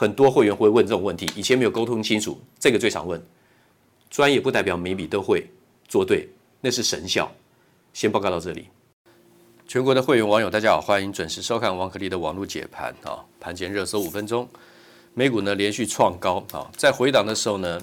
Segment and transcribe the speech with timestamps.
[0.00, 3.20] 很多会员会问这种问题，以前没有沟通清楚，这个最常问。
[4.08, 5.50] 专业不代表每笔都会
[5.88, 6.28] 做对，
[6.60, 7.28] 那是神效。
[7.92, 8.68] 先报告到这里。
[9.66, 14.48] 全国的会员网友大家好，欢迎准时收看王可立的网络解盘啊，盘前热搜五分钟。
[15.14, 17.82] 美股呢连续创高啊，在回档的时候呢，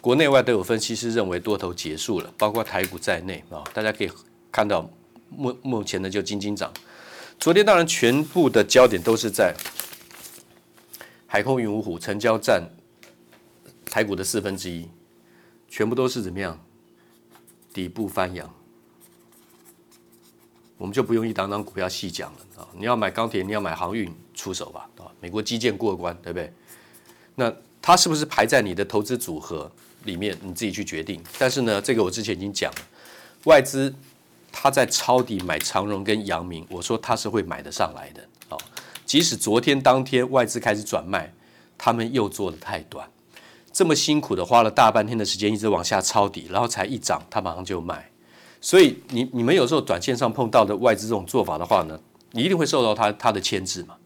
[0.00, 4.10] 国内外都有分析师认为多头结束了，包括台股在内啊，大家可以
[4.50, 4.90] 看到
[5.28, 6.72] 目目前呢就金金涨。
[7.38, 9.54] 昨天当然全部的焦点都是在。
[11.32, 12.62] 海空云五虎成交占
[13.86, 14.86] 台股的四分之一，
[15.66, 16.62] 全部都是怎么样？
[17.72, 18.54] 底部翻扬，
[20.76, 22.68] 我们就不用一档档股票细讲了啊！
[22.74, 25.08] 你要买钢铁，你要买航运，出手吧啊！
[25.22, 26.52] 美国基建过关，对不对？
[27.36, 27.50] 那
[27.80, 29.72] 它是不是排在你的投资组合
[30.04, 30.36] 里面？
[30.42, 31.24] 你自己去决定。
[31.38, 32.78] 但是呢，这个我之前已经讲了，
[33.44, 33.94] 外资
[34.52, 38.28] 它在抄底买长荣跟阳明，我说它是会买得上来的。
[39.04, 41.32] 即使昨天当天外资开始转卖，
[41.76, 43.08] 他们又做的太短，
[43.72, 48.10] 这么辛苦的花了大半天的时间，一直往下抄底，然后才一涨，他马上就卖。
[48.60, 51.98] 所以你你们有时候短线上碰到的外资这种做法的话呢，
[52.30, 53.96] 你一定会受到他他的牵制嘛。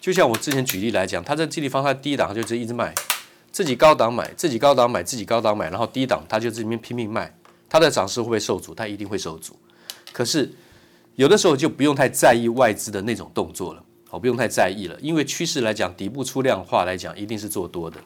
[0.00, 2.92] 就像我之前举例来讲，他在这地方他低档他就一直卖，
[3.52, 7.32] 自己高档买，自己高档买，自己高档买，然后低档他就这边拼命卖，
[7.68, 8.74] 他的涨势会不会受阻？
[8.74, 9.54] 他一定会受阻。
[10.12, 10.52] 可是
[11.14, 13.84] 有的时候就不用太在意外资的那种动作了。
[14.10, 18.02] 好，不用太在意了，因为趋势来讲，底部出量化来讲，一定是做多的。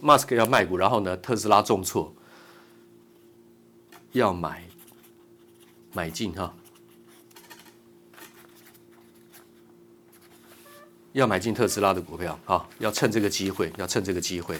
[0.00, 2.14] 马斯克要卖股，然后呢，特斯拉重挫，
[4.12, 4.62] 要买
[5.92, 6.54] 买进哈，
[11.10, 14.56] 要买进特斯拉的股票，好，要趁这个机会，要趁这个机会。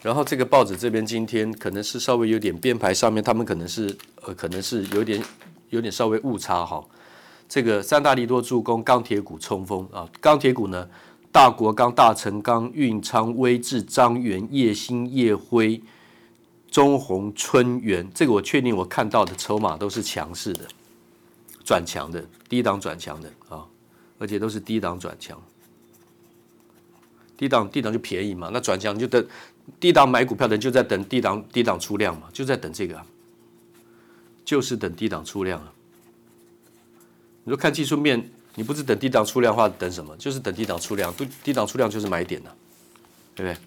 [0.00, 5.22] 然后这个报纸这边今天可能是稍微有点编排，上面他们可能是呃可能是有点
[5.70, 6.84] 有点稍微误差哈。
[7.48, 10.88] 这个三大利多助攻钢铁股冲锋啊，钢铁股呢，
[11.32, 15.82] 大国钢、大成钢、运昌、威致、彰源、叶兴、叶辉、
[16.70, 20.60] 中鸿、春源，这个我确定我看到的筹码都是强势的，
[21.64, 23.66] 转强的，低档转强的啊，
[24.18, 25.42] 而且都是低档转强，
[27.36, 29.26] 低档低档就便宜嘛，那转强就等。
[29.78, 33.00] 低档买股票的人就在等低档低档出量嘛，就在等这个、
[34.44, 35.72] 就是等低档出量啊。
[37.44, 40.16] 你说看技术面，你不是等低档出量的话，等什么？
[40.16, 42.56] 就是等低档出量，低低档出量就是买点了、啊，
[43.34, 43.58] 对不对？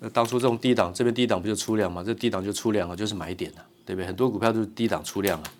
[0.00, 2.02] 那当初这种低档，这边低档不就出量嘛？
[2.02, 4.06] 这低档就出量了，就是买点了、啊，对不对？
[4.06, 5.52] 很多股票都是低档出量啊，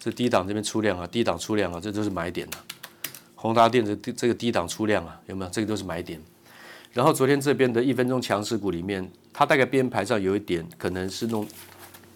[0.00, 2.64] 这低档这边出量啊，低档出量啊，这都是买点了、啊。
[3.34, 5.50] 宏达电这这个低档出量啊，有没有？
[5.50, 6.20] 这个都是买点。
[6.92, 11.46] 然后昨天这边的一分钟强势股里面，它大概编排上有一点可能是弄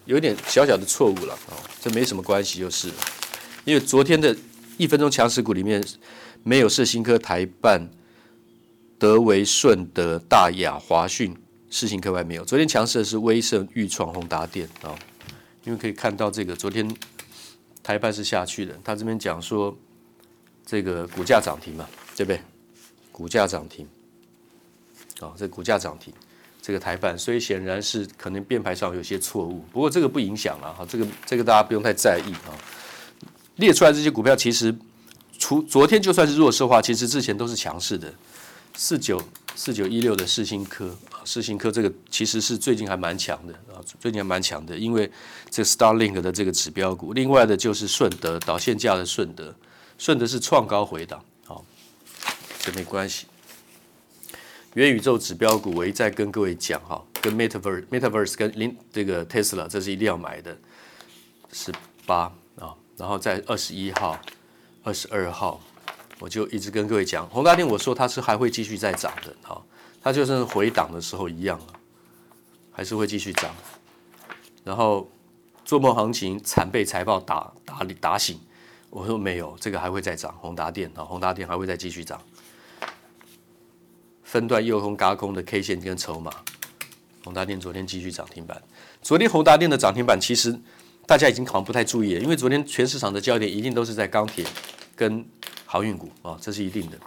[0.05, 2.89] 有一点小小的错误了哦，这没什么关系，就是
[3.65, 4.35] 因为昨天的
[4.77, 5.83] 一分钟强势股里面
[6.43, 7.89] 没有世新科、台办、
[8.97, 11.35] 德维、顺德、大亚、华讯。
[11.75, 14.93] 世新科外没有，昨天强势的是威盛、裕创、宏达电啊，
[15.63, 16.87] 因为可以看到这个昨天
[17.81, 19.75] 台办是下去的，他这边讲说
[20.63, 22.39] 这个股价涨停嘛，对不对？
[23.11, 23.87] 股价涨停，
[25.23, 26.13] 啊，这股价涨停，
[26.61, 32.51] 这个台办，所以显然是可能编排上有些错误，不过这个不影响了哈，这个这个大家不用太在意啊。
[33.57, 34.75] 列出来这些股票其实，
[35.37, 38.11] 除昨天就算是弱势的话，其实之前都是强势的，
[38.75, 39.21] 四九
[39.55, 40.95] 四九一六的世新科。
[41.25, 45.09] 世新科这个其实是最近还蛮强的啊，最近还蛮强的，因为
[45.49, 47.13] 这 Starlink 的这个指标股。
[47.13, 49.55] 另外的就是顺德导线架的顺德，
[49.97, 51.63] 顺德是创高回档，好，
[52.59, 53.27] 这没关系。
[54.75, 60.57] 元宇宙指标股我一再跟各位讲哈，跟 Metaverse、Metaverse 跟林这个 Tesla 这是一定要买的，
[61.51, 61.71] 十
[62.07, 62.23] 八
[62.57, 64.19] 啊，然后在二十一号、
[64.83, 65.61] 二十二号，
[66.19, 69.61] 我就一直跟各位讲，宏达电我说它是还会继续再涨的，哈。
[70.01, 71.57] 它就是回档的时候一样，
[72.71, 73.55] 还是会继续涨。
[74.63, 75.09] 然后
[75.63, 78.37] 做梦行情惨被财报打打打醒，
[78.89, 80.35] 我说没有，这个还会再涨。
[80.39, 82.19] 宏达电啊，宏达电还会再继续涨。
[84.33, 86.33] 分段诱空高空的 K 线跟筹码，
[87.23, 88.59] 宏达电昨天继续涨停板。
[89.03, 90.59] 昨天宏达电的涨停板其实
[91.05, 94.43] 大家已经好像不太注意了，因为昨天全市场的焦点一定都是在钢铁
[94.95, 95.23] 跟
[95.67, 96.97] 航运股啊，这是一定的。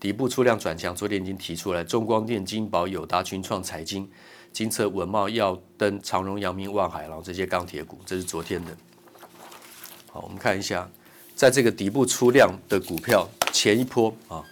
[0.00, 4.10] 底部出量转强，昨天已经提出来，中光电、金宝、友达、群创、财经、
[4.54, 8.74] 金策、文茂、耀登、长荣、阳明、望海，然后这些钢铁股，这是昨天的。
[10.10, 10.90] 好，我们看一下，
[11.34, 14.42] 在这个底部出量的股票，前一波啊，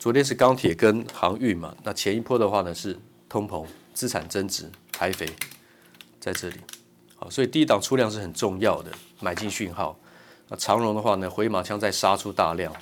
[0.00, 2.98] 昨天是钢铁跟航运嘛，那前一波的话呢是
[3.28, 5.28] 通膨、资产增值、台肥，
[6.18, 6.56] 在这里。
[7.16, 9.94] 好，所以第一档出量是很重要的买进讯号。
[10.48, 12.74] 那长荣的话呢，回马枪再杀出大量。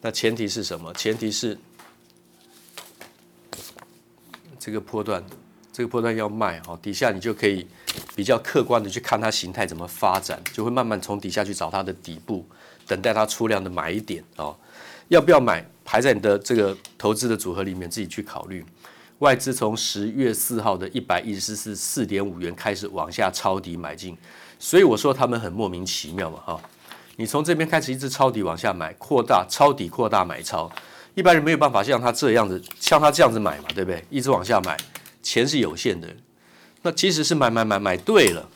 [0.00, 0.90] 那前提是什么？
[0.94, 1.58] 前提是
[4.58, 5.22] 这个波段，
[5.74, 7.66] 这个波段要卖哈，底下你就可以
[8.16, 12.46] 比较客观的去看它形态怎么发展，就会慢慢从底下去找它的底部，
[12.86, 14.56] 等待它出量的买点啊。
[15.08, 15.62] 要不要买？
[15.84, 18.64] 排在你的这个投资的组合里面，自己去考虑。
[19.20, 24.16] 外资从十月四号的一百一十四四点五元开始往下抄底买进，
[24.58, 26.60] 所以我说他们很莫名其妙嘛哈。
[27.16, 30.70] 你从这边开始一直抄底往下买，扩大抄底扩大买超，
[31.14, 34.04] 一般人没有办法像他这样子，像他这样子买嘛，对不对？
[34.10, 34.76] 一直往下买，
[35.22, 36.08] 钱是有限的。
[36.82, 38.46] 那其实是买买买买对了，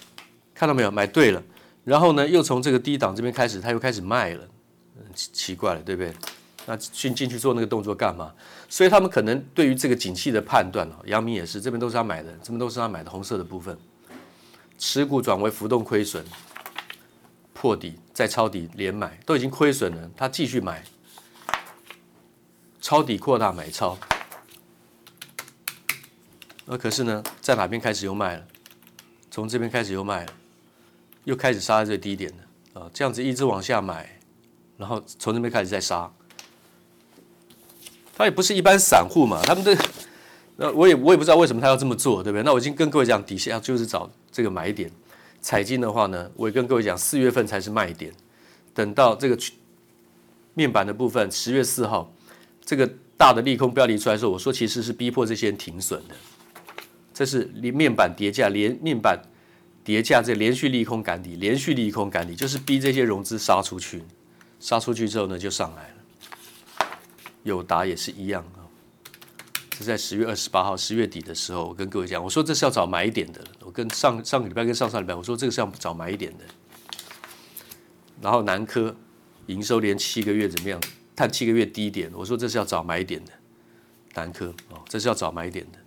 [0.55, 0.91] 看到没有？
[0.91, 1.41] 买对了，
[1.85, 4.43] 然后呢，又从这个低档这边开始，他又开始卖了，
[5.15, 6.13] 奇奇怪了，对不对？
[6.71, 8.31] 那进进去做那个动作干嘛？
[8.69, 13.77] 所以他们可能对于这个景气的判断哦，杨明也是，这边都是他买的，这边都是他买的红色的部分，
[14.77, 16.23] 持股转为浮动亏损。
[17.55, 20.85] 破底再抄底连买都已经亏损了，他继续买，
[22.83, 23.99] 抄底扩大买超，
[26.67, 28.47] 那可是呢，在哪边开始又卖了？
[29.31, 30.33] 从这边开始又卖了，
[31.25, 32.91] 又开始杀在最低点了啊！
[32.93, 34.21] 这样子一直往下买，
[34.77, 36.09] 然后从这边开始再杀，
[38.19, 39.79] 他也不是一般散户嘛，他们的
[40.57, 42.43] 那我也我也不知道为什么他要这么做，对不对？
[42.43, 44.91] 那我已经跟各位讲，底下就是找这个买点。
[45.41, 48.13] 彩金的话呢，我也跟各位讲，四月份才是卖点。
[48.75, 49.39] 等到这个
[50.55, 52.13] 面板的部分，十月四号
[52.65, 56.17] 这个大的利空标题出来的时候，我说其实是逼迫这些人停损的。
[57.15, 59.17] 这是连面板跌价，连面板
[59.85, 64.03] 跌价，这连续利空赶底，连续利空赶底，就是逼这些融资杀出去，
[64.59, 65.98] 杀出去之后呢，就上来了。
[67.49, 68.63] 友达也是一样啊。
[69.79, 73.41] 是在十月二十八号，十月底的时候，我跟各位讲，我说这是要找买点的。
[73.61, 76.45] 我跟上上个礼拜跟上上礼拜，我说这个是要找买点的。
[78.21, 78.93] 然后南科
[79.47, 80.81] 营收连七个月怎么样？
[81.15, 83.31] 探七个月低点，我说这是要找买点的。
[84.15, 85.79] 南科哦，这是要找买点的。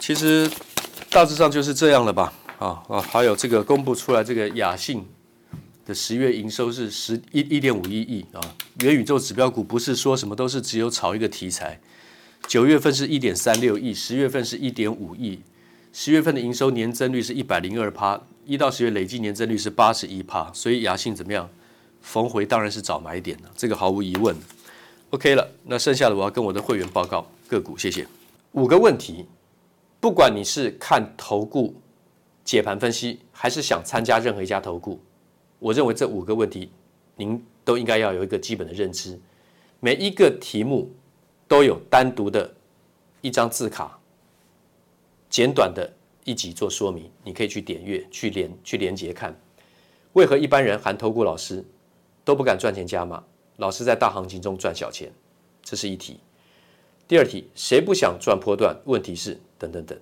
[0.00, 0.50] 其实
[1.08, 2.30] 大致上就是这样了吧？
[2.58, 5.06] 啊啊，还有这个公布出来这个雅信。
[5.84, 8.40] 的十月营收是十一一点五一亿啊，
[8.80, 11.80] 元宇宙指标股不是说什么都是只有炒一个题材，
[12.46, 15.40] 九月份是一点三六亿，十月份是一点五亿，
[15.92, 21.48] 十月份的营收年增率是一百零二趴，一到十月累计年增率是八十一趴，所以雅信怎么样？
[22.00, 24.34] 逢回当然是找买点了，这个毫无疑问。
[25.10, 28.06] OK 了，那剩下的我要跟我的会员报告个股，谢谢。
[28.52, 29.26] 五个问题，
[30.00, 31.74] 不管你是看投顾
[32.44, 35.00] 解盘分析，还是想参加任何一家投顾，
[35.62, 36.68] 我认为这五个问题
[37.14, 39.16] 您都应该要有一个基本的认知。
[39.78, 40.90] 每一个题目
[41.46, 42.52] 都有单独的
[43.20, 43.96] 一张字卡，
[45.30, 45.88] 简短的
[46.24, 49.32] 一集做说明，你可以去点阅、去连、去连接看。
[50.14, 51.64] 为何一般人含投顾老师
[52.24, 53.22] 都不敢赚钱加码，
[53.58, 55.12] 老是在大行情中赚小钱？
[55.62, 56.18] 这是一题。
[57.06, 58.76] 第二题，谁不想赚波段？
[58.84, 59.96] 问题是等等等。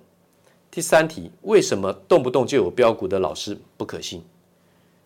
[0.71, 4.23] 第三题，为什么动不动就有标股的老师不可信？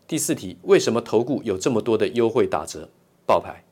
[0.07, 2.87] 第四题，为什么投顾有这么多的优惠打折
[3.25, 3.63] 爆牌？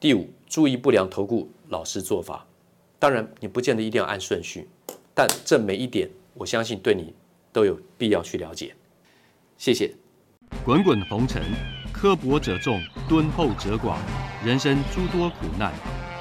[0.00, 2.44] 第五，注意不良投顾老师做法。
[2.98, 4.68] 当然，你不见得一定要按顺序，
[5.14, 7.14] 但这每一点，我相信对你
[7.52, 8.74] 都有必要去了解。
[9.56, 9.94] 谢谢。
[10.64, 11.40] 滚滚红尘，
[11.92, 13.94] 刻薄者众，敦厚者寡；
[14.44, 15.72] 人生诸多苦难，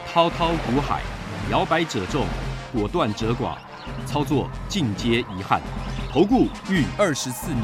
[0.05, 1.01] 滔滔苦海，
[1.50, 2.27] 摇摆者众，
[2.72, 3.58] 果断者寡。
[4.05, 5.62] 操作尽皆遗憾。
[6.12, 7.63] 投顾逾二十四年，